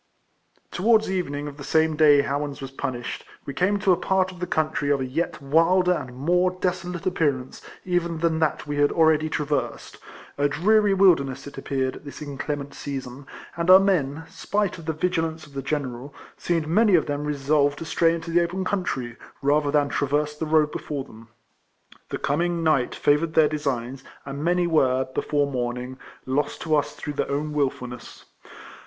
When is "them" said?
17.05-17.23, 21.03-21.27